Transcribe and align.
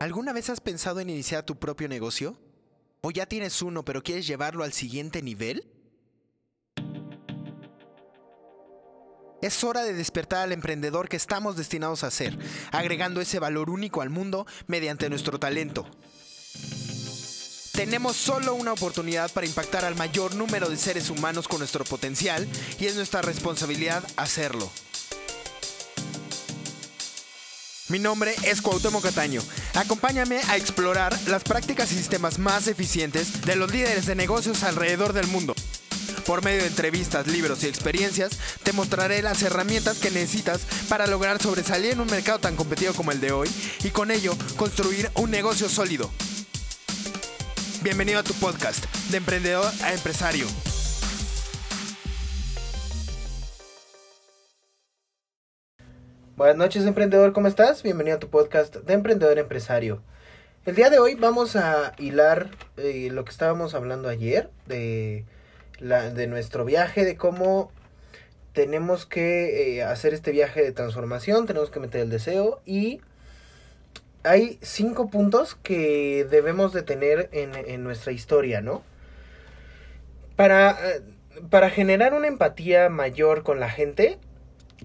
¿Alguna 0.00 0.32
vez 0.32 0.48
has 0.48 0.60
pensado 0.60 1.00
en 1.00 1.10
iniciar 1.10 1.42
tu 1.42 1.56
propio 1.56 1.88
negocio? 1.88 2.36
¿O 3.00 3.10
ya 3.10 3.26
tienes 3.26 3.62
uno 3.62 3.84
pero 3.84 4.02
quieres 4.02 4.26
llevarlo 4.26 4.62
al 4.62 4.72
siguiente 4.72 5.22
nivel? 5.22 5.66
Es 9.42 9.62
hora 9.64 9.82
de 9.82 9.94
despertar 9.94 10.44
al 10.44 10.52
emprendedor 10.52 11.08
que 11.08 11.16
estamos 11.16 11.56
destinados 11.56 12.04
a 12.04 12.10
ser, 12.10 12.36
agregando 12.72 13.20
ese 13.20 13.38
valor 13.38 13.70
único 13.70 14.00
al 14.02 14.10
mundo 14.10 14.46
mediante 14.66 15.08
nuestro 15.08 15.38
talento. 15.38 15.86
Tenemos 17.72 18.16
solo 18.16 18.54
una 18.54 18.72
oportunidad 18.72 19.30
para 19.32 19.46
impactar 19.46 19.84
al 19.84 19.94
mayor 19.94 20.34
número 20.34 20.68
de 20.68 20.76
seres 20.76 21.10
humanos 21.10 21.46
con 21.46 21.60
nuestro 21.60 21.84
potencial 21.84 22.48
y 22.80 22.86
es 22.86 22.96
nuestra 22.96 23.22
responsabilidad 23.22 24.04
hacerlo. 24.16 24.68
Mi 27.88 27.98
nombre 27.98 28.34
es 28.42 28.60
Cuauhtémoc 28.60 29.02
Cataño. 29.02 29.40
Acompáñame 29.74 30.40
a 30.48 30.58
explorar 30.58 31.18
las 31.26 31.42
prácticas 31.42 31.90
y 31.90 31.96
sistemas 31.96 32.38
más 32.38 32.66
eficientes 32.66 33.42
de 33.46 33.56
los 33.56 33.72
líderes 33.72 34.04
de 34.04 34.14
negocios 34.14 34.62
alrededor 34.62 35.14
del 35.14 35.26
mundo. 35.26 35.54
Por 36.26 36.44
medio 36.44 36.60
de 36.60 36.66
entrevistas, 36.66 37.26
libros 37.26 37.64
y 37.64 37.66
experiencias, 37.66 38.32
te 38.62 38.74
mostraré 38.74 39.22
las 39.22 39.42
herramientas 39.42 39.98
que 39.98 40.10
necesitas 40.10 40.60
para 40.90 41.06
lograr 41.06 41.40
sobresalir 41.40 41.92
en 41.92 42.00
un 42.00 42.10
mercado 42.10 42.38
tan 42.38 42.56
competido 42.56 42.92
como 42.92 43.10
el 43.10 43.20
de 43.20 43.32
hoy 43.32 43.48
y 43.82 43.88
con 43.88 44.10
ello 44.10 44.36
construir 44.56 45.10
un 45.14 45.30
negocio 45.30 45.70
sólido. 45.70 46.10
Bienvenido 47.80 48.18
a 48.18 48.24
tu 48.24 48.34
podcast, 48.34 48.84
de 49.10 49.16
emprendedor 49.16 49.72
a 49.82 49.94
empresario. 49.94 50.46
Buenas 56.38 56.56
noches 56.56 56.86
emprendedor, 56.86 57.32
¿cómo 57.32 57.48
estás? 57.48 57.82
Bienvenido 57.82 58.16
a 58.16 58.20
tu 58.20 58.30
podcast 58.30 58.76
de 58.76 58.94
emprendedor 58.94 59.40
empresario. 59.40 60.00
El 60.66 60.76
día 60.76 60.88
de 60.88 61.00
hoy 61.00 61.16
vamos 61.16 61.56
a 61.56 61.94
hilar 61.98 62.50
eh, 62.76 63.08
lo 63.10 63.24
que 63.24 63.32
estábamos 63.32 63.74
hablando 63.74 64.08
ayer, 64.08 64.48
de, 64.66 65.24
la, 65.80 66.10
de 66.10 66.28
nuestro 66.28 66.64
viaje, 66.64 67.04
de 67.04 67.16
cómo 67.16 67.72
tenemos 68.52 69.04
que 69.04 69.78
eh, 69.78 69.82
hacer 69.82 70.14
este 70.14 70.30
viaje 70.30 70.62
de 70.62 70.70
transformación, 70.70 71.48
tenemos 71.48 71.70
que 71.70 71.80
meter 71.80 72.02
el 72.02 72.08
deseo 72.08 72.60
y 72.64 73.00
hay 74.22 74.60
cinco 74.62 75.10
puntos 75.10 75.56
que 75.56 76.24
debemos 76.30 76.72
de 76.72 76.82
tener 76.82 77.30
en, 77.32 77.56
en 77.56 77.82
nuestra 77.82 78.12
historia, 78.12 78.60
¿no? 78.60 78.84
Para, 80.36 80.70
eh, 80.70 81.02
para 81.50 81.68
generar 81.68 82.14
una 82.14 82.28
empatía 82.28 82.88
mayor 82.90 83.42
con 83.42 83.58
la 83.58 83.68
gente, 83.68 84.20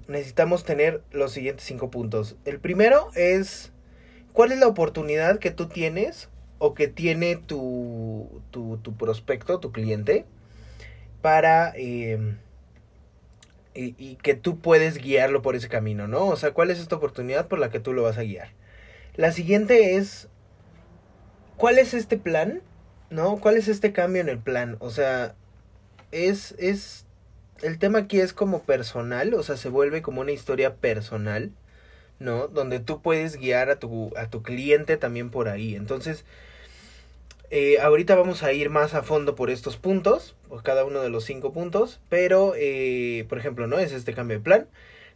necesitamos 0.08 0.64
tener 0.64 1.02
los 1.12 1.32
siguientes 1.32 1.66
cinco 1.66 1.90
puntos. 1.90 2.36
El 2.46 2.60
primero 2.60 3.10
es, 3.16 3.72
¿cuál 4.34 4.52
es 4.52 4.60
la 4.60 4.68
oportunidad 4.68 5.40
que 5.40 5.52
tú 5.52 5.68
tienes 5.68 6.30
o 6.60 6.74
que 6.74 6.88
tiene 6.88 7.36
tu, 7.36 8.42
tu, 8.52 8.78
tu 8.78 8.96
prospecto, 8.96 9.60
tu 9.60 9.72
cliente, 9.72 10.26
para... 11.22 11.74
Eh, 11.76 12.38
y, 13.76 13.96
y, 13.98 14.18
que 14.18 14.36
tú 14.36 14.60
puedes 14.60 15.00
guiarlo 15.00 15.42
por 15.42 15.56
ese 15.56 15.68
camino, 15.68 16.08
¿no? 16.08 16.28
O 16.28 16.36
sea, 16.36 16.52
¿cuál 16.52 16.70
es 16.70 16.80
esta 16.80 16.96
oportunidad 16.96 17.48
por 17.48 17.58
la 17.58 17.72
que 17.72 17.80
tú 17.80 17.92
lo 17.92 18.04
vas 18.04 18.20
a 18.20 18.24
guiar? 18.24 18.50
La 19.16 19.32
siguiente 19.32 19.96
es, 19.96 20.28
¿cuál 21.58 21.80
es 21.80 21.94
este 21.94 22.18
plan? 22.18 22.62
¿No? 23.10 23.38
¿Cuál 23.38 23.58
es 23.58 23.68
este 23.68 23.92
cambio 23.92 24.22
en 24.22 24.30
el 24.30 24.40
plan? 24.40 24.78
O 24.80 24.90
sea, 24.90 25.36
es, 26.12 26.56
es, 26.58 27.06
el 27.64 27.80
tema 27.80 28.00
aquí 28.00 28.20
es 28.20 28.34
como 28.34 28.64
personal, 28.64 29.34
o 29.34 29.44
sea, 29.44 29.58
se 29.58 29.70
vuelve 29.70 30.02
como 30.02 30.22
una 30.22 30.32
historia 30.32 30.76
personal, 30.76 31.52
¿no? 32.20 32.48
Donde 32.48 32.80
tú 32.80 33.02
puedes 33.02 33.38
guiar 33.38 33.70
a 33.70 33.78
tu, 33.78 34.12
a 34.18 34.30
tu 34.30 34.44
cliente 34.44 34.98
también 34.98 35.30
por 35.30 35.48
ahí. 35.50 35.76
Entonces, 35.76 36.26
eh, 37.50 37.80
ahorita 37.80 38.16
vamos 38.16 38.44
a 38.44 38.52
ir 38.54 38.70
más 38.70 38.94
a 38.94 39.04
fondo 39.04 39.36
por 39.36 39.50
estos 39.50 39.78
puntos, 39.78 40.36
por 40.50 40.64
cada 40.64 40.86
uno 40.86 41.02
de 41.02 41.10
los 41.10 41.24
cinco 41.24 41.54
puntos, 41.54 42.00
pero, 42.10 42.54
eh, 42.58 43.26
por 43.30 43.38
ejemplo, 43.38 43.68
¿no? 43.68 43.80
Es 43.80 43.92
este 43.92 44.14
cambio 44.14 44.38
de 44.38 44.44
plan. 44.44 44.68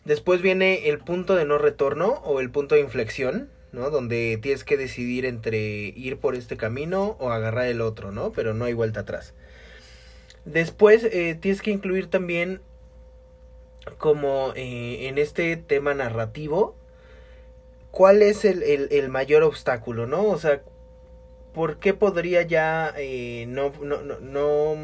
Después 0.05 0.41
viene 0.41 0.87
el 0.89 0.99
punto 0.99 1.35
de 1.35 1.45
no 1.45 1.57
retorno 1.57 2.21
o 2.23 2.39
el 2.39 2.49
punto 2.49 2.75
de 2.75 2.81
inflexión, 2.81 3.49
¿no? 3.71 3.89
Donde 3.89 4.39
tienes 4.41 4.63
que 4.63 4.77
decidir 4.77 5.25
entre 5.25 5.59
ir 5.95 6.17
por 6.17 6.35
este 6.35 6.57
camino 6.57 7.17
o 7.19 7.31
agarrar 7.31 7.67
el 7.67 7.81
otro, 7.81 8.11
¿no? 8.11 8.31
Pero 8.31 8.53
no 8.53 8.65
hay 8.65 8.73
vuelta 8.73 9.01
atrás. 9.01 9.33
Después 10.47 11.03
eh, 11.03 11.37
tienes 11.39 11.61
que 11.61 11.71
incluir 11.71 12.09
también 12.09 12.61
como 13.97 14.53
eh, 14.55 15.09
en 15.09 15.17
este 15.17 15.57
tema 15.57 15.93
narrativo, 15.93 16.73
cuál 17.91 18.21
es 18.21 18.45
el, 18.45 18.63
el, 18.63 19.09
mayor 19.09 19.43
obstáculo, 19.43 20.07
¿no? 20.07 20.23
O 20.23 20.37
sea, 20.37 20.61
¿por 21.53 21.79
qué 21.79 21.93
podría 21.93 22.43
ya 22.43 22.93
eh, 22.97 23.45
no, 23.49 23.73
no, 23.81 24.01
no, 24.03 24.19
no, 24.21 24.75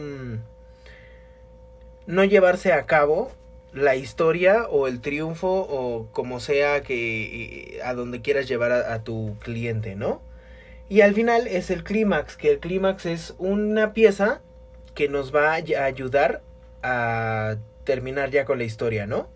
no 2.08 2.24
llevarse 2.26 2.74
a 2.74 2.86
cabo 2.86 3.32
la 3.72 3.96
historia 3.96 4.68
o 4.68 4.88
el 4.88 5.00
triunfo 5.00 5.48
o 5.48 6.10
como 6.12 6.42
sea 6.42 6.82
que 6.84 7.80
a 7.86 7.94
donde 7.94 8.22
quieras 8.22 8.50
llevar 8.50 8.74
a 8.74 9.04
tu 9.04 9.38
cliente, 9.40 9.96
¿no? 9.96 10.22
Y 10.90 11.02
al 11.02 11.14
final 11.14 11.48
es 11.48 11.70
el 11.70 11.86
clímax, 11.86 12.36
que 12.36 12.52
el 12.52 12.60
clímax 12.60 13.06
es 13.06 13.34
una 13.38 13.94
pieza 13.94 14.42
que 14.94 15.10
nos 15.10 15.34
va 15.34 15.52
a 15.52 15.84
ayudar 15.84 16.42
a 16.82 17.56
terminar 17.84 18.30
ya 18.30 18.46
con 18.46 18.58
la 18.58 18.64
historia, 18.64 19.06
¿no? 19.06 19.28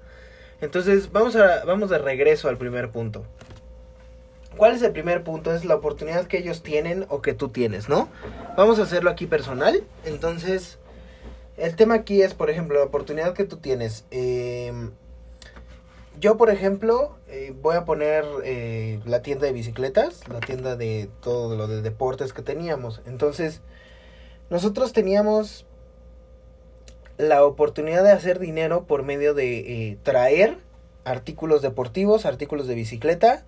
Entonces 0.62 1.12
vamos 1.12 1.36
a 1.36 1.66
vamos 1.66 1.90
de 1.90 1.98
regreso 1.98 2.50
al 2.50 2.58
primer 2.58 2.90
punto. 2.90 3.26
¿Cuál 4.56 4.74
es 4.74 4.82
el 4.82 4.92
primer 4.92 5.24
punto? 5.24 5.54
Es 5.54 5.66
la 5.66 5.76
oportunidad 5.76 6.26
que 6.26 6.40
ellos 6.40 6.64
tienen 6.64 7.06
o 7.10 7.22
que 7.22 7.34
tú 7.34 7.50
tienes, 7.50 7.90
¿no? 7.90 8.10
Vamos 8.58 8.80
a 8.80 8.84
hacerlo 8.84 9.12
aquí 9.12 9.28
personal. 9.28 9.84
Entonces, 10.04 10.80
el 11.58 11.76
tema 11.76 11.94
aquí 11.94 12.24
es, 12.24 12.34
por 12.34 12.50
ejemplo, 12.50 12.80
la 12.80 12.86
oportunidad 12.86 13.34
que 13.34 13.44
tú 13.44 13.58
tienes. 13.58 14.06
Eh, 14.10 14.72
yo, 16.20 16.38
por 16.38 16.50
ejemplo, 16.50 17.18
eh, 17.28 17.54
voy 17.62 17.76
a 17.76 17.86
poner 17.86 18.26
eh, 18.44 19.00
la 19.06 19.22
tienda 19.22 19.46
de 19.46 19.54
bicicletas, 19.54 20.28
la 20.28 20.40
tienda 20.40 20.76
de 20.76 21.10
todo 21.22 21.56
lo 21.56 21.68
de 21.68 21.84
deportes 21.84 22.34
que 22.34 22.42
teníamos. 22.42 23.02
Entonces, 23.06 23.62
nosotros 24.50 24.94
teníamos 24.94 25.66
la 27.18 27.44
oportunidad 27.44 28.04
de 28.04 28.12
hacer 28.12 28.40
dinero 28.40 28.86
por 28.86 29.04
medio 29.04 29.34
de 29.34 29.58
eh, 29.60 29.98
traer 30.04 30.58
artículos 31.04 31.62
deportivos, 31.62 32.26
artículos 32.26 32.68
de 32.68 32.76
bicicleta, 32.76 33.44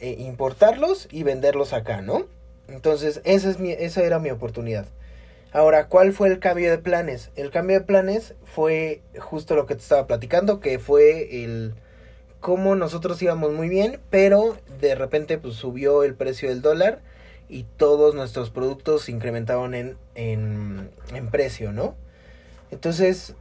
eh, 0.00 0.16
importarlos 0.18 1.08
y 1.10 1.22
venderlos 1.22 1.72
acá, 1.72 2.02
¿no? 2.02 2.26
Entonces, 2.68 3.20
esa, 3.24 3.50
es 3.50 3.58
esa 3.60 4.02
era 4.02 4.18
mi 4.18 4.30
oportunidad. 4.30 4.86
Ahora, 5.52 5.88
¿cuál 5.88 6.12
fue 6.12 6.28
el 6.28 6.38
cambio 6.38 6.70
de 6.70 6.78
planes? 6.78 7.30
El 7.34 7.50
cambio 7.50 7.80
de 7.80 7.84
planes 7.84 8.34
fue 8.44 9.02
justo 9.18 9.56
lo 9.56 9.66
que 9.66 9.74
te 9.74 9.80
estaba 9.80 10.06
platicando, 10.06 10.60
que 10.60 10.78
fue 10.78 11.42
el 11.42 11.74
cómo 12.38 12.76
nosotros 12.76 13.20
íbamos 13.20 13.52
muy 13.52 13.68
bien, 13.68 14.00
pero 14.10 14.56
de 14.80 14.94
repente 14.94 15.38
pues 15.38 15.54
subió 15.54 16.04
el 16.04 16.14
precio 16.14 16.48
del 16.48 16.62
dólar 16.62 17.00
y 17.50 17.64
todos 17.76 18.14
nuestros 18.14 18.50
productos 18.50 19.02
se 19.02 19.12
incrementaron 19.12 19.74
en, 19.74 19.96
en, 20.14 20.90
en 21.12 21.30
precio, 21.30 21.72
¿no? 21.72 21.96
Entonces, 22.70 23.34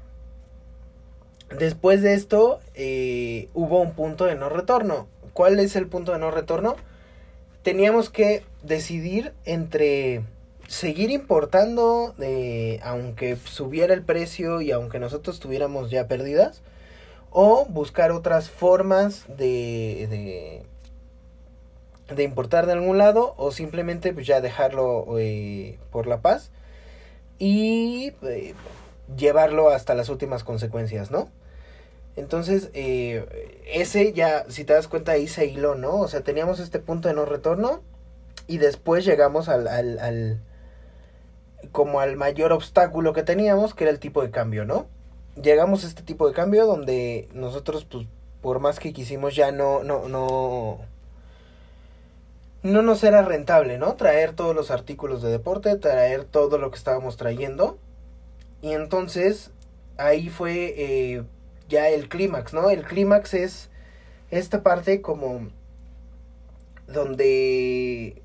después 1.57 2.01
de 2.01 2.15
esto, 2.15 2.59
eh, 2.73 3.49
hubo 3.53 3.79
un 3.79 3.93
punto 3.93 4.25
de 4.25 4.35
no 4.35 4.49
retorno. 4.49 5.07
¿Cuál 5.33 5.59
es 5.59 5.75
el 5.75 5.87
punto 5.87 6.11
de 6.11 6.19
no 6.19 6.31
retorno? 6.31 6.75
Teníamos 7.61 8.09
que 8.09 8.43
decidir 8.63 9.33
entre 9.45 10.23
seguir 10.67 11.11
importando, 11.11 12.15
aunque 12.83 13.35
subiera 13.35 13.93
el 13.93 14.03
precio 14.03 14.61
y 14.61 14.71
aunque 14.71 14.99
nosotros 14.99 15.39
tuviéramos 15.39 15.89
ya 15.89 16.07
pérdidas, 16.07 16.61
o 17.31 17.65
buscar 17.65 18.11
otras 18.11 18.49
formas 18.49 19.25
de, 19.27 20.07
de, 20.09 20.63
de 22.15 22.23
importar 22.23 22.65
de 22.65 22.73
algún 22.73 22.97
lado, 22.97 23.33
o 23.37 23.51
simplemente 23.51 24.13
pues 24.13 24.25
ya 24.27 24.41
dejarlo 24.41 25.05
eh, 25.19 25.79
por 25.91 26.07
la 26.07 26.21
paz 26.21 26.51
y 27.37 28.13
eh, 28.23 28.53
llevarlo 29.15 29.69
hasta 29.69 29.95
las 29.95 30.09
últimas 30.09 30.43
consecuencias, 30.43 31.11
¿no? 31.11 31.29
Entonces, 32.15 32.69
eh, 32.73 33.61
ese 33.71 34.11
ya, 34.13 34.45
si 34.49 34.65
te 34.65 34.73
das 34.73 34.87
cuenta, 34.87 35.13
ahí 35.13 35.27
se 35.27 35.45
hiló, 35.45 35.75
¿no? 35.75 35.95
O 35.95 36.07
sea, 36.07 36.21
teníamos 36.21 36.59
este 36.59 36.79
punto 36.79 37.07
de 37.07 37.13
no 37.13 37.25
retorno 37.25 37.81
y 38.47 38.57
después 38.57 39.05
llegamos 39.05 39.47
al, 39.47 39.67
al, 39.67 39.99
al, 39.99 40.41
como 41.71 41.99
al 42.01 42.17
mayor 42.17 42.51
obstáculo 42.51 43.13
que 43.13 43.23
teníamos, 43.23 43.73
que 43.73 43.85
era 43.85 43.91
el 43.91 43.99
tipo 43.99 44.21
de 44.21 44.31
cambio, 44.31 44.65
¿no? 44.65 44.87
Llegamos 45.41 45.85
a 45.85 45.87
este 45.87 46.01
tipo 46.01 46.27
de 46.27 46.33
cambio 46.33 46.65
donde 46.65 47.29
nosotros, 47.33 47.85
pues, 47.85 48.07
por 48.41 48.59
más 48.59 48.79
que 48.79 48.91
quisimos, 48.91 49.35
ya 49.35 49.51
no, 49.51 49.83
no, 49.83 50.09
no, 50.09 50.79
no 52.63 52.81
nos 52.81 53.03
era 53.03 53.21
rentable, 53.21 53.77
¿no? 53.77 53.95
Traer 53.95 54.33
todos 54.33 54.55
los 54.55 54.71
artículos 54.71 55.21
de 55.21 55.29
deporte, 55.29 55.75
traer 55.77 56.25
todo 56.25 56.57
lo 56.57 56.71
que 56.71 56.77
estábamos 56.77 57.17
trayendo. 57.17 57.77
Y 58.61 58.73
entonces, 58.73 59.51
ahí 59.97 60.29
fue... 60.29 60.73
Eh, 60.77 61.23
ya 61.69 61.87
el 61.89 62.09
clímax, 62.09 62.53
¿no? 62.53 62.69
El 62.69 62.83
clímax 62.83 63.35
es 63.35 63.69
esta 64.31 64.63
parte 64.63 65.01
como 65.01 65.47
donde 66.87 68.21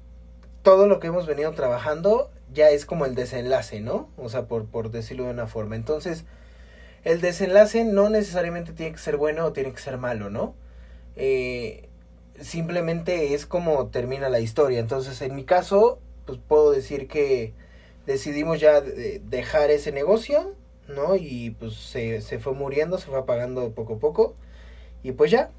todo 0.62 0.86
lo 0.88 0.98
que 0.98 1.08
hemos 1.08 1.26
venido 1.26 1.52
trabajando 1.52 2.30
ya 2.52 2.70
es 2.70 2.86
como 2.86 3.04
el 3.04 3.14
desenlace, 3.14 3.80
¿no? 3.80 4.08
O 4.16 4.28
sea, 4.28 4.46
por, 4.46 4.64
por 4.64 4.90
decirlo 4.90 5.24
de 5.24 5.30
una 5.30 5.46
forma. 5.46 5.76
Entonces, 5.76 6.24
el 7.04 7.20
desenlace 7.20 7.84
no 7.84 8.08
necesariamente 8.08 8.72
tiene 8.72 8.92
que 8.92 8.98
ser 8.98 9.18
bueno 9.18 9.44
o 9.44 9.52
tiene 9.52 9.72
que 9.72 9.80
ser 9.80 9.98
malo, 9.98 10.30
¿no? 10.30 10.54
Eh, 11.16 11.88
simplemente 12.40 13.34
es 13.34 13.46
como 13.46 13.88
termina 13.88 14.28
la 14.28 14.40
historia. 14.40 14.80
Entonces, 14.80 15.20
en 15.22 15.34
mi 15.34 15.44
caso, 15.44 15.98
pues 16.26 16.38
puedo 16.46 16.70
decir 16.70 17.08
que 17.08 17.52
decidimos 18.06 18.60
ya 18.60 18.80
dejar 18.80 19.70
ese 19.70 19.92
negocio, 19.92 20.54
¿no? 20.88 21.16
Y 21.16 21.50
pues 21.58 21.74
se, 21.74 22.20
se 22.20 22.38
fue 22.38 22.52
muriendo, 22.52 22.98
se 22.98 23.06
fue 23.06 23.18
apagando 23.18 23.70
poco 23.72 23.94
a 23.94 23.98
poco. 23.98 24.34
Y 25.02 25.12
pues 25.12 25.30
ya, 25.30 25.50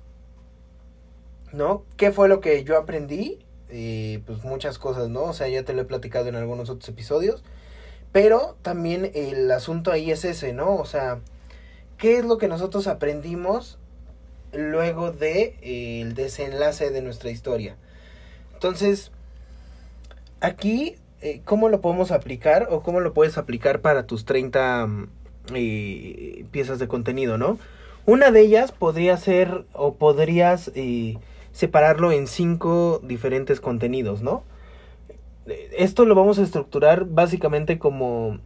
¿no? 1.53 1.83
¿Qué 1.97 2.11
fue 2.11 2.27
lo 2.27 2.41
que 2.41 2.63
yo 2.63 2.77
aprendí? 2.77 3.39
Eh, 3.69 4.21
pues 4.25 4.43
muchas 4.43 4.77
cosas, 4.77 5.09
¿no? 5.09 5.23
O 5.23 5.33
sea, 5.33 5.47
ya 5.47 5.63
te 5.63 5.73
lo 5.73 5.81
he 5.81 5.85
platicado 5.85 6.27
en 6.27 6.35
algunos 6.35 6.69
otros 6.69 6.87
episodios. 6.89 7.43
Pero 8.11 8.55
también 8.61 9.11
el 9.13 9.51
asunto 9.51 9.91
ahí 9.91 10.11
es 10.11 10.23
ese, 10.25 10.53
¿no? 10.53 10.75
O 10.75 10.85
sea, 10.85 11.19
¿qué 11.97 12.17
es 12.17 12.25
lo 12.25 12.37
que 12.37 12.47
nosotros 12.47 12.87
aprendimos 12.87 13.77
luego 14.57 15.11
de 15.11 15.55
eh, 15.61 16.01
el 16.01 16.15
desenlace 16.15 16.89
de 16.91 17.01
nuestra 17.01 17.29
historia? 17.29 17.75
Entonces, 18.53 19.11
aquí, 20.41 20.95
eh, 21.21 21.41
¿cómo 21.45 21.69
lo 21.69 21.81
podemos 21.81 22.11
aplicar 22.11 22.67
o 22.69 22.81
cómo 22.81 22.99
lo 22.99 23.13
puedes 23.13 23.37
aplicar 23.37 23.81
para 23.81 24.05
tus 24.05 24.25
30 24.25 24.87
mm, 24.87 26.45
piezas 26.51 26.79
de 26.79 26.87
contenido, 26.87 27.37
¿no? 27.37 27.59
Una 28.05 28.31
de 28.31 28.41
ellas 28.41 28.71
podría 28.71 29.17
ser 29.17 29.65
o 29.73 29.95
podrías 29.95 30.71
separarlo 31.51 32.11
en 32.11 32.27
cinco 32.27 33.01
diferentes 33.03 33.59
contenidos, 33.59 34.21
¿no? 34.21 34.43
Esto 35.77 36.05
lo 36.05 36.13
vamos 36.13 36.37
a 36.37 36.43
estructurar 36.43 37.05
básicamente 37.05 37.79
como 37.79 38.39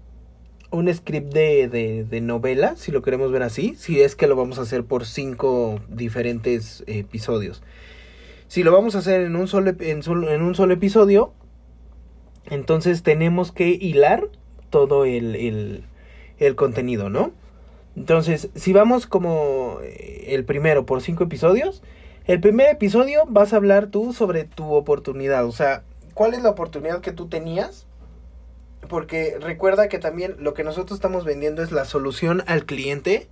un 0.71 0.94
script 0.94 1.33
de, 1.33 1.68
de, 2.07 2.21
novela, 2.21 2.75
si 2.75 2.92
lo 2.92 3.01
queremos 3.01 3.31
ver 3.31 3.44
así, 3.44 3.75
si 3.75 4.01
es 4.01 4.16
que 4.16 4.27
lo 4.27 4.36
vamos 4.36 4.60
a 4.60 4.63
hacer 4.63 4.83
por 4.83 5.06
cinco 5.06 5.80
diferentes 5.88 6.83
episodios. 6.88 7.63
Si 8.48 8.63
lo 8.63 8.71
vamos 8.71 8.95
a 8.95 9.00
hacer 9.00 9.21
en 9.21 9.36
un 9.36 9.48
solo, 9.48 9.71
en, 9.80 10.01
en 10.04 10.42
un 10.42 10.56
solo 10.56 10.74
episodio, 10.74 11.33
entonces 12.50 13.04
tenemos 13.04 13.51
que 13.51 13.69
hilar 13.69 14.27
todo 14.69 15.06
el, 15.06 15.36
el, 15.36 15.83
el 16.38 16.56
contenido, 16.56 17.10
¿no? 17.10 17.31
Entonces, 17.95 18.50
si 18.56 18.71
vamos 18.71 19.07
como 19.07 19.80
el 19.81 20.45
primero 20.45 20.86
por 20.86 21.01
cinco 21.01 21.24
episodios, 21.24 21.81
el 22.25 22.39
primer 22.39 22.69
episodio 22.69 23.24
vas 23.27 23.54
a 23.54 23.57
hablar 23.57 23.88
tú 23.88 24.13
sobre 24.13 24.44
tu 24.45 24.74
oportunidad, 24.74 25.45
o 25.45 25.51
sea, 25.51 25.83
¿cuál 26.13 26.33
es 26.33 26.44
la 26.44 26.51
oportunidad 26.51 27.01
que 27.01 27.12
tú 27.12 27.27
tenías? 27.27 27.88
Porque 28.88 29.38
recuerda 29.40 29.90
que 29.90 30.00
también 30.00 30.36
lo 30.40 30.54
que 30.54 30.64
nosotros 30.64 30.98
estamos 30.98 31.26
vendiendo 31.26 31.62
es 31.62 31.72
la 31.72 31.86
solución 31.86 32.44
al 32.48 32.66
cliente 32.66 33.28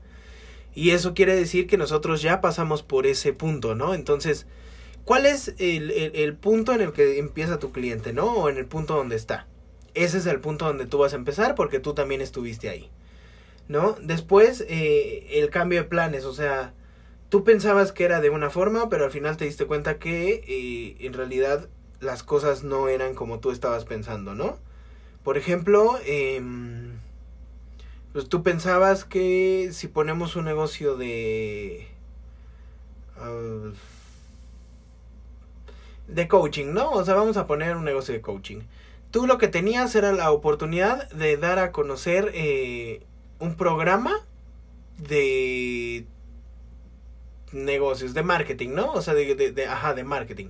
y 0.77 0.91
eso 0.91 1.15
quiere 1.15 1.35
decir 1.35 1.65
que 1.65 1.75
nosotros 1.75 2.21
ya 2.21 2.39
pasamos 2.39 2.83
por 2.83 3.07
ese 3.07 3.33
punto, 3.33 3.73
¿no? 3.73 3.95
Entonces, 3.95 4.45
¿cuál 5.05 5.25
es 5.25 5.55
el, 5.57 6.35
punto 6.35 6.71
en 6.71 6.81
el 6.81 6.93
que 6.93 7.17
empieza 7.17 7.57
tu 7.57 7.71
cliente, 7.71 8.13
¿no? 8.13 8.25
O 8.25 8.47
en 8.47 8.57
el 8.57 8.67
punto 8.67 8.95
donde 8.95 9.15
está. 9.15 9.47
Ese 9.95 10.19
es 10.19 10.27
el 10.27 10.39
punto 10.39 10.65
donde 10.65 10.85
tú 10.85 10.99
vas 10.99 11.13
a 11.13 11.15
empezar 11.15 11.55
porque 11.55 11.79
tú 11.79 11.95
también 11.95 12.21
estuviste 12.21 12.69
ahí, 12.69 12.91
¿no? 13.67 13.97
Después, 14.03 14.63
eh, 14.69 15.25
el 15.31 15.49
cambio 15.49 15.81
de 15.81 15.89
planes, 15.89 16.25
o 16.25 16.33
sea, 16.35 16.75
tú 17.29 17.43
pensabas 17.43 17.91
que 17.91 18.03
era 18.03 18.21
de 18.21 18.29
una 18.29 18.51
forma, 18.51 18.87
pero 18.87 19.05
al 19.05 19.11
final 19.11 19.35
te 19.35 19.45
diste 19.45 19.65
cuenta 19.65 19.97
que 19.97 20.43
eh, 20.47 20.97
en 20.99 21.13
realidad 21.13 21.69
las 22.01 22.21
cosas 22.21 22.63
no 22.63 22.87
eran 22.87 23.15
como 23.15 23.39
tú 23.39 23.49
estabas 23.49 23.85
pensando, 23.85 24.35
¿no? 24.35 24.59
Por 25.27 25.37
ejemplo, 25.37 25.99
em, 26.05 26.99
pues 28.13 28.29
tú 28.29 28.43
pensabas 28.43 29.03
que 29.03 29.71
si 29.73 29.89
ponemos 29.89 30.37
un 30.37 30.45
negocio 30.45 30.95
de... 30.95 31.85
Ah, 33.17 33.73
de 36.07 36.27
coaching, 36.29 36.67
¿no? 36.67 36.91
O 36.91 37.03
sea, 37.03 37.15
vamos 37.15 37.35
a 37.35 37.45
poner 37.45 37.75
un 37.75 37.83
negocio 37.83 38.13
de 38.13 38.21
coaching. 38.21 38.61
Tú 39.11 39.27
lo 39.27 39.37
que 39.37 39.49
tenías 39.49 39.93
era 39.95 40.13
la 40.13 40.31
oportunidad 40.31 41.09
de 41.09 41.35
dar 41.35 41.59
a 41.59 41.73
conocer 41.73 42.31
eh, 42.33 43.03
un 43.39 43.57
programa 43.57 44.25
de 44.97 46.05
negocios, 47.51 48.13
de 48.13 48.23
marketing, 48.23 48.69
¿no? 48.69 48.93
O 48.93 49.01
sea, 49.01 49.13
de, 49.13 49.35
de, 49.35 49.65
ajá, 49.65 49.93
de 49.93 50.05
marketing. 50.05 50.47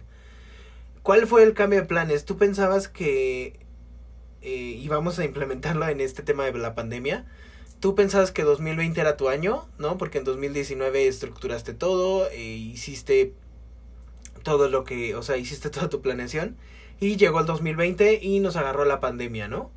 ¿Cuál 1.01 1.25
fue 1.25 1.41
el 1.41 1.55
cambio 1.55 1.81
de 1.81 1.87
planes? 1.87 2.25
¿Tú 2.25 2.37
pensabas 2.37 2.87
que 2.87 3.65
eh, 4.41 4.49
íbamos 4.49 5.19
a 5.19 5.25
implementarlo 5.25 5.87
en 5.87 6.01
este 6.01 6.23
tema 6.23 6.45
de 6.45 6.53
la 6.53 6.75
pandemia? 6.75 7.25
¿Tú 7.79 7.95
pensabas 7.95 8.31
que 8.31 8.43
2020 8.43 8.99
era 8.99 9.17
tu 9.17 9.29
año? 9.29 9.65
¿No? 9.77 9.97
Porque 9.97 10.17
en 10.17 10.23
2019 10.23 11.07
estructuraste 11.07 11.73
todo, 11.73 12.29
e 12.29 12.41
hiciste 12.41 13.33
todo 14.43 14.67
lo 14.69 14.83
que, 14.83 15.15
o 15.15 15.23
sea, 15.23 15.37
hiciste 15.37 15.69
toda 15.71 15.89
tu 15.89 16.01
planeación 16.01 16.57
y 16.99 17.17
llegó 17.17 17.39
el 17.39 17.45
2020 17.45 18.19
y 18.21 18.39
nos 18.39 18.55
agarró 18.55 18.85
la 18.85 18.99
pandemia, 18.99 19.47
¿no? 19.47 19.71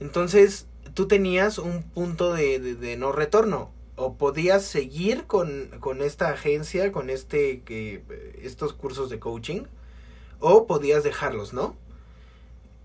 Entonces, 0.00 0.66
tú 0.94 1.06
tenías 1.06 1.58
un 1.58 1.82
punto 1.82 2.32
de, 2.32 2.58
de 2.58 2.96
no 2.96 3.12
retorno 3.12 3.70
o 3.98 4.14
podías 4.14 4.64
seguir 4.64 5.24
con, 5.24 5.68
con 5.80 6.00
esta 6.02 6.30
agencia, 6.30 6.92
con 6.92 7.10
este, 7.10 7.62
que, 7.62 8.02
estos 8.42 8.72
cursos 8.72 9.10
de 9.10 9.18
coaching, 9.18 9.62
o 10.40 10.66
podías 10.66 11.02
dejarlos, 11.02 11.52
¿no? 11.52 11.76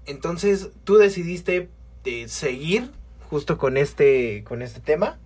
Entonces 0.05 0.69
tú 0.83 0.97
decidiste 0.97 1.69
de 2.03 2.27
seguir 2.27 2.91
justo 3.29 3.57
con 3.57 3.77
este, 3.77 4.43
con 4.43 4.61
este 4.61 4.79
tema. 4.79 5.19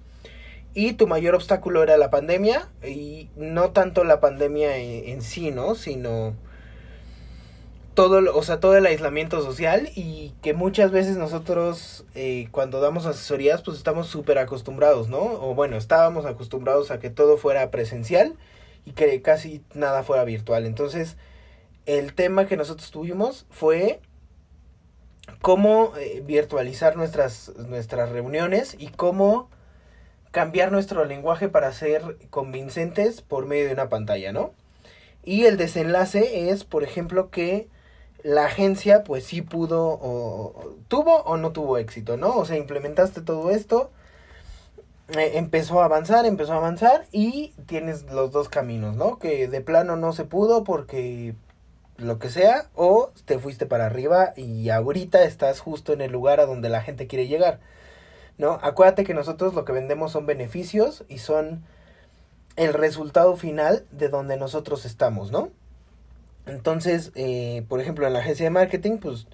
Y 0.73 0.93
tu 0.93 1.07
mayor 1.07 1.33
obstáculo 1.33 1.81
era 1.81 1.97
la 1.97 2.09
pandemia. 2.09 2.69
Y 2.85 3.29
no 3.35 3.71
tanto 3.71 4.03
la 4.03 4.19
pandemia 4.19 4.77
en, 4.77 5.09
en 5.09 5.21
sí, 5.21 5.51
¿no? 5.51 5.75
Sino 5.75 6.35
todo, 7.97 8.37
o 8.37 8.43
sea, 8.43 8.59
todo 8.59 8.77
el 8.77 8.85
aislamiento 8.85 9.41
social 9.41 9.89
y 9.95 10.35
que 10.43 10.53
muchas 10.53 10.91
veces 10.91 11.17
nosotros 11.17 12.05
eh, 12.13 12.47
cuando 12.51 12.79
damos 12.79 13.07
asesorías 13.07 13.63
pues 13.63 13.75
estamos 13.75 14.05
súper 14.05 14.37
acostumbrados, 14.37 15.09
¿no? 15.09 15.17
O 15.17 15.55
bueno, 15.55 15.77
estábamos 15.77 16.27
acostumbrados 16.27 16.91
a 16.91 16.99
que 16.99 17.09
todo 17.09 17.37
fuera 17.37 17.71
presencial 17.71 18.35
y 18.85 18.91
que 18.91 19.19
casi 19.23 19.63
nada 19.73 20.03
fuera 20.03 20.25
virtual. 20.25 20.67
Entonces, 20.67 21.17
el 21.87 22.13
tema 22.13 22.45
que 22.45 22.55
nosotros 22.55 22.91
tuvimos 22.91 23.47
fue 23.49 23.99
cómo 25.41 25.93
eh, 25.97 26.21
virtualizar 26.25 26.95
nuestras, 26.95 27.51
nuestras 27.57 28.09
reuniones 28.09 28.75
y 28.77 28.87
cómo 28.87 29.49
cambiar 30.31 30.71
nuestro 30.71 31.05
lenguaje 31.05 31.49
para 31.49 31.71
ser 31.71 32.17
convincentes 32.29 33.21
por 33.21 33.45
medio 33.45 33.67
de 33.67 33.73
una 33.73 33.89
pantalla, 33.89 34.31
¿no? 34.31 34.53
Y 35.23 35.45
el 35.45 35.57
desenlace 35.57 36.49
es, 36.49 36.63
por 36.63 36.83
ejemplo, 36.83 37.29
que 37.29 37.67
la 38.23 38.45
agencia 38.45 39.03
pues 39.03 39.25
sí 39.25 39.41
pudo 39.41 39.99
o 40.01 40.75
tuvo 40.87 41.21
o 41.23 41.37
no 41.37 41.51
tuvo 41.51 41.77
éxito, 41.77 42.17
¿no? 42.17 42.35
O 42.35 42.45
sea, 42.45 42.57
implementaste 42.57 43.21
todo 43.21 43.51
esto, 43.51 43.91
eh, 45.09 45.33
empezó 45.35 45.81
a 45.81 45.85
avanzar, 45.85 46.25
empezó 46.25 46.53
a 46.53 46.57
avanzar 46.57 47.05
y 47.11 47.53
tienes 47.65 48.03
los 48.11 48.31
dos 48.31 48.49
caminos, 48.49 48.95
¿no? 48.95 49.19
Que 49.19 49.47
de 49.47 49.61
plano 49.61 49.95
no 49.95 50.13
se 50.13 50.25
pudo 50.25 50.63
porque 50.63 51.35
lo 51.97 52.19
que 52.19 52.29
sea 52.29 52.69
o 52.75 53.11
te 53.25 53.39
fuiste 53.39 53.65
para 53.65 53.87
arriba 53.87 54.33
y 54.35 54.69
ahorita 54.69 55.23
estás 55.23 55.59
justo 55.59 55.93
en 55.93 56.01
el 56.01 56.11
lugar 56.11 56.39
a 56.39 56.45
donde 56.45 56.69
la 56.69 56.81
gente 56.81 57.07
quiere 57.07 57.27
llegar, 57.27 57.59
¿no? 58.37 58.59
Acuérdate 58.61 59.03
que 59.03 59.13
nosotros 59.13 59.53
lo 59.53 59.65
que 59.65 59.73
vendemos 59.73 60.11
son 60.11 60.25
beneficios 60.25 61.03
y 61.07 61.19
son 61.19 61.63
el 62.55 62.73
resultado 62.73 63.35
final 63.35 63.85
de 63.91 64.09
donde 64.09 64.37
nosotros 64.37 64.85
estamos, 64.85 65.31
¿no? 65.31 65.51
Entonces, 66.45 67.11
eh, 67.15 67.65
por 67.67 67.81
ejemplo, 67.81 68.07
en 68.07 68.13
la 68.13 68.19
agencia 68.19 68.45
de 68.45 68.49
marketing, 68.51 68.97
pues 68.97 69.27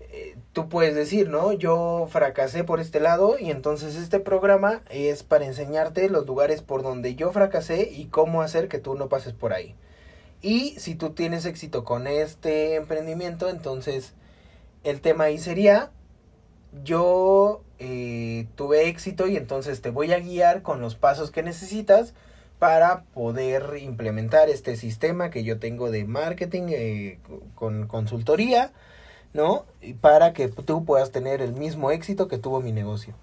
eh, 0.00 0.36
tú 0.52 0.68
puedes 0.68 0.94
decir, 0.94 1.28
¿no? 1.28 1.52
Yo 1.52 2.08
fracasé 2.10 2.64
por 2.64 2.80
este 2.80 2.98
lado 3.00 3.38
y 3.38 3.50
entonces 3.50 3.94
este 3.96 4.20
programa 4.20 4.82
es 4.90 5.22
para 5.22 5.46
enseñarte 5.46 6.08
los 6.08 6.26
lugares 6.26 6.62
por 6.62 6.82
donde 6.82 7.14
yo 7.14 7.30
fracasé 7.32 7.88
y 7.90 8.06
cómo 8.06 8.42
hacer 8.42 8.68
que 8.68 8.78
tú 8.78 8.94
no 8.94 9.08
pases 9.08 9.32
por 9.32 9.52
ahí. 9.52 9.76
Y 10.42 10.78
si 10.78 10.94
tú 10.94 11.10
tienes 11.10 11.44
éxito 11.44 11.84
con 11.84 12.06
este 12.06 12.76
emprendimiento, 12.76 13.48
entonces 13.48 14.14
el 14.84 15.00
tema 15.00 15.24
ahí 15.24 15.38
sería, 15.38 15.90
yo 16.84 17.62
eh, 17.78 18.46
tuve 18.54 18.88
éxito 18.88 19.26
y 19.26 19.36
entonces 19.36 19.82
te 19.82 19.90
voy 19.90 20.12
a 20.12 20.20
guiar 20.20 20.62
con 20.62 20.80
los 20.80 20.94
pasos 20.94 21.30
que 21.30 21.42
necesitas 21.42 22.14
para 22.58 23.04
poder 23.14 23.78
implementar 23.80 24.48
este 24.48 24.76
sistema 24.76 25.30
que 25.30 25.44
yo 25.44 25.58
tengo 25.58 25.90
de 25.90 26.04
marketing 26.04 26.68
eh, 26.68 27.18
con 27.54 27.86
consultoría, 27.86 28.72
¿no? 29.32 29.64
Y 29.80 29.94
para 29.94 30.32
que 30.32 30.48
tú 30.48 30.84
puedas 30.84 31.10
tener 31.10 31.40
el 31.40 31.54
mismo 31.54 31.90
éxito 31.90 32.28
que 32.28 32.38
tuvo 32.38 32.60
mi 32.60 32.72
negocio, 32.72 33.14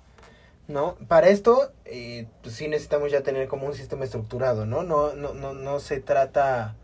¿no? 0.68 0.96
Para 1.08 1.30
esto, 1.30 1.72
eh, 1.86 2.28
pues 2.42 2.56
sí 2.56 2.68
necesitamos 2.68 3.12
ya 3.12 3.22
tener 3.22 3.48
como 3.48 3.68
un 3.68 3.76
sistema 3.76 4.06
estructurado, 4.06 4.66
¿no? 4.66 4.84
No, 4.84 5.14
no, 5.14 5.34
no, 5.34 5.54
no 5.54 5.80
se 5.80 6.00
trata 6.00 6.76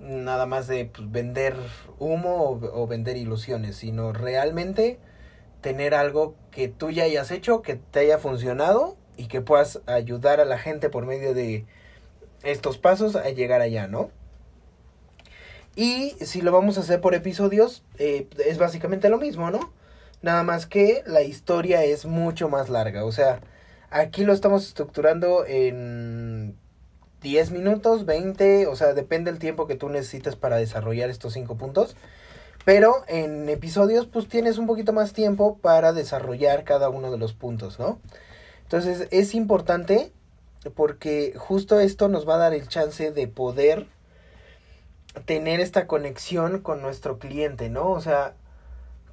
nada 0.00 0.46
más 0.46 0.66
de 0.66 0.86
pues, 0.86 1.10
vender 1.10 1.56
humo 1.98 2.60
o, 2.72 2.86
vender 2.86 3.16
ilusiones, 3.16 3.76
sino 3.76 4.12
realmente 4.12 4.98
tener 5.60 5.94
algo 5.94 6.34
que 6.50 6.68
tú 6.68 6.90
ya 6.90 7.04
hayas 7.04 7.30
hecho, 7.30 7.62
que 7.62 7.76
te 7.76 8.00
haya 8.00 8.18
funcionado 8.18 8.96
y 9.16 9.28
que 9.28 9.40
puedas 9.40 9.80
ayudar 9.86 10.40
a 10.40 10.44
la 10.44 10.58
gente 10.58 10.90
por 10.90 11.06
medio 11.06 11.34
de 11.34 11.64
estos 12.42 12.78
pasos 12.78 13.16
a 13.16 13.28
llegar 13.30 13.60
allá, 13.60 13.86
¿no? 13.86 14.10
Y 15.76 16.10
si 16.20 16.42
lo 16.42 16.52
vamos 16.52 16.76
a 16.78 16.82
hacer 16.82 17.00
por 17.00 17.14
episodios, 17.14 17.82
eh, 17.98 18.28
es 18.44 18.58
básicamente 18.58 19.08
lo 19.08 19.18
mismo, 19.18 19.50
¿no? 19.50 19.72
Nada 20.22 20.42
más 20.42 20.66
que 20.66 21.02
la 21.06 21.22
historia 21.22 21.84
es 21.84 22.06
mucho 22.06 22.48
más 22.48 22.68
larga. 22.68 23.04
O 23.04 23.12
sea, 23.12 23.40
aquí 23.90 24.24
lo 24.24 24.32
estamos 24.32 24.66
estructurando 24.68 25.44
en 25.46 26.56
10 27.24 27.52
minutos, 27.52 28.04
20, 28.04 28.66
o 28.66 28.76
sea, 28.76 28.92
depende 28.92 29.32
del 29.32 29.40
tiempo 29.40 29.66
que 29.66 29.76
tú 29.76 29.88
necesitas 29.88 30.36
para 30.36 30.56
desarrollar 30.56 31.08
estos 31.08 31.32
5 31.32 31.56
puntos. 31.56 31.96
Pero 32.66 33.02
en 33.08 33.48
episodios, 33.48 34.06
pues 34.06 34.28
tienes 34.28 34.58
un 34.58 34.66
poquito 34.66 34.92
más 34.92 35.14
tiempo 35.14 35.58
para 35.58 35.92
desarrollar 35.92 36.64
cada 36.64 36.90
uno 36.90 37.10
de 37.10 37.18
los 37.18 37.32
puntos, 37.32 37.78
¿no? 37.78 37.98
Entonces 38.62 39.08
es 39.10 39.34
importante 39.34 40.12
porque 40.74 41.34
justo 41.36 41.80
esto 41.80 42.08
nos 42.08 42.28
va 42.28 42.34
a 42.34 42.38
dar 42.38 42.54
el 42.54 42.68
chance 42.68 43.10
de 43.10 43.26
poder 43.26 43.86
tener 45.24 45.60
esta 45.60 45.86
conexión 45.86 46.60
con 46.60 46.82
nuestro 46.82 47.18
cliente, 47.18 47.70
¿no? 47.70 47.90
O 47.90 48.00
sea, 48.00 48.34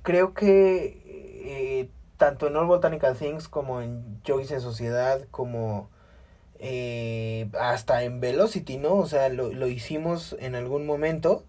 creo 0.03 0.34
que 0.34 1.01
eh, 1.06 1.89
tanto 2.18 2.48
en 2.48 2.58
All 2.58 2.68
Botanical 2.68 3.18
Things 3.18 3.48
como 3.48 3.82
en 3.82 4.22
Joyce 4.27 4.56
en 4.56 4.62
Sociedad, 4.62 5.22
como 5.32 5.89
eh, 6.62 7.50
hasta 7.60 8.03
en 8.03 8.20
Velocity, 8.22 8.77
¿no? 8.77 8.94
O 8.94 9.08
sea, 9.08 9.30
lo, 9.30 9.51
lo 9.51 9.68
hicimos 9.68 10.36
en 10.39 10.53
algún 10.56 10.86
momento 10.86 11.44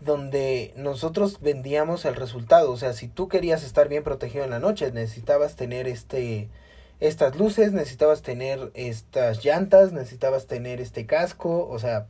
donde 0.00 0.74
nosotros 0.76 1.40
vendíamos 1.40 2.04
el 2.04 2.16
resultado. 2.16 2.70
O 2.70 2.76
sea, 2.76 2.92
si 2.92 3.08
tú 3.08 3.28
querías 3.28 3.64
estar 3.64 3.88
bien 3.88 4.04
protegido 4.04 4.44
en 4.44 4.50
la 4.50 4.58
noche, 4.58 4.92
necesitabas 4.92 5.56
tener 5.56 5.88
este 5.88 6.48
estas 7.00 7.34
luces, 7.36 7.72
necesitabas 7.72 8.22
tener 8.22 8.70
estas 8.74 9.44
llantas, 9.44 9.92
necesitabas 9.92 10.46
tener 10.46 10.80
este 10.80 11.04
casco, 11.04 11.66
o 11.68 11.78
sea, 11.80 12.06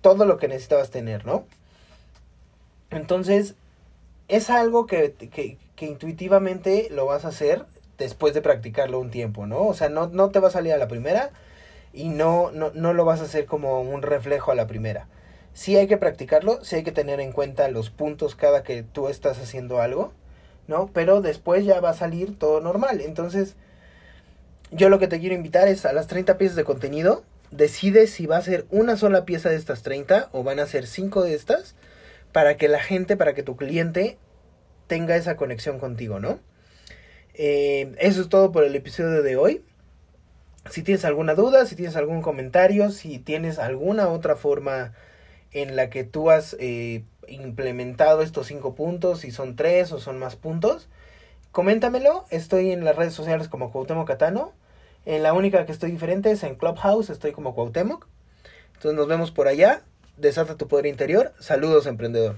todo 0.00 0.24
lo 0.24 0.36
que 0.38 0.48
necesitabas 0.48 0.90
tener, 0.90 1.24
¿no? 1.24 1.44
Entonces, 2.90 3.54
es 4.26 4.50
algo 4.50 4.86
que, 4.86 5.12
que, 5.12 5.58
que, 5.76 5.86
intuitivamente 5.86 6.88
lo 6.90 7.06
vas 7.06 7.24
a 7.24 7.28
hacer 7.28 7.66
después 7.98 8.34
de 8.34 8.42
practicarlo 8.42 8.98
un 8.98 9.10
tiempo, 9.10 9.46
¿no? 9.46 9.64
O 9.66 9.74
sea, 9.74 9.88
no, 9.90 10.08
no 10.08 10.30
te 10.30 10.40
va 10.40 10.48
a 10.48 10.50
salir 10.50 10.72
a 10.72 10.78
la 10.78 10.88
primera 10.88 11.30
y 11.96 12.10
no, 12.10 12.52
no, 12.52 12.70
no 12.74 12.92
lo 12.92 13.06
vas 13.06 13.20
a 13.20 13.24
hacer 13.24 13.46
como 13.46 13.80
un 13.80 14.02
reflejo 14.02 14.52
a 14.52 14.54
la 14.54 14.66
primera. 14.66 15.08
Sí 15.54 15.76
hay 15.76 15.86
que 15.86 15.96
practicarlo, 15.96 16.62
sí 16.62 16.76
hay 16.76 16.82
que 16.82 16.92
tener 16.92 17.20
en 17.20 17.32
cuenta 17.32 17.68
los 17.70 17.88
puntos 17.88 18.36
cada 18.36 18.62
que 18.62 18.82
tú 18.82 19.08
estás 19.08 19.38
haciendo 19.38 19.80
algo, 19.80 20.12
¿no? 20.68 20.90
Pero 20.92 21.22
después 21.22 21.64
ya 21.64 21.80
va 21.80 21.90
a 21.90 21.94
salir 21.94 22.38
todo 22.38 22.60
normal. 22.60 23.00
Entonces, 23.00 23.56
yo 24.70 24.90
lo 24.90 24.98
que 24.98 25.08
te 25.08 25.18
quiero 25.18 25.34
invitar 25.34 25.68
es 25.68 25.86
a 25.86 25.94
las 25.94 26.06
30 26.06 26.36
piezas 26.36 26.56
de 26.56 26.64
contenido. 26.64 27.24
Decide 27.50 28.06
si 28.08 28.26
va 28.26 28.36
a 28.36 28.42
ser 28.42 28.66
una 28.70 28.98
sola 28.98 29.24
pieza 29.24 29.48
de 29.48 29.56
estas 29.56 29.82
30 29.82 30.28
o 30.32 30.42
van 30.42 30.60
a 30.60 30.66
ser 30.66 30.86
5 30.86 31.22
de 31.22 31.34
estas 31.34 31.76
para 32.32 32.58
que 32.58 32.68
la 32.68 32.80
gente, 32.80 33.16
para 33.16 33.32
que 33.32 33.42
tu 33.42 33.56
cliente 33.56 34.18
tenga 34.86 35.16
esa 35.16 35.36
conexión 35.36 35.78
contigo, 35.78 36.20
¿no? 36.20 36.40
Eh, 37.32 37.94
eso 37.98 38.20
es 38.20 38.28
todo 38.28 38.52
por 38.52 38.64
el 38.64 38.76
episodio 38.76 39.22
de 39.22 39.36
hoy. 39.36 39.64
Si 40.76 40.82
tienes 40.82 41.06
alguna 41.06 41.34
duda, 41.34 41.64
si 41.64 41.74
tienes 41.74 41.96
algún 41.96 42.20
comentario, 42.20 42.90
si 42.90 43.18
tienes 43.18 43.58
alguna 43.58 44.10
otra 44.10 44.36
forma 44.36 44.92
en 45.50 45.74
la 45.74 45.88
que 45.88 46.04
tú 46.04 46.30
has 46.30 46.54
eh, 46.60 47.02
implementado 47.28 48.20
estos 48.20 48.48
cinco 48.48 48.74
puntos, 48.74 49.20
si 49.20 49.30
son 49.30 49.56
tres 49.56 49.90
o 49.92 50.00
son 50.00 50.18
más 50.18 50.36
puntos, 50.36 50.90
coméntamelo. 51.50 52.26
Estoy 52.28 52.72
en 52.72 52.84
las 52.84 52.94
redes 52.94 53.14
sociales 53.14 53.48
como 53.48 53.72
Cuauhtémoc 53.72 54.06
Catano. 54.06 54.52
En 55.06 55.22
la 55.22 55.32
única 55.32 55.64
que 55.64 55.72
estoy 55.72 55.92
diferente 55.92 56.30
es 56.30 56.42
en 56.42 56.56
Clubhouse, 56.56 57.08
estoy 57.08 57.32
como 57.32 57.54
Cuauhtémoc. 57.54 58.06
Entonces 58.74 58.98
nos 58.98 59.08
vemos 59.08 59.30
por 59.30 59.48
allá. 59.48 59.80
Desata 60.18 60.58
tu 60.58 60.68
poder 60.68 60.84
interior. 60.84 61.32
Saludos, 61.40 61.86
emprendedor. 61.86 62.36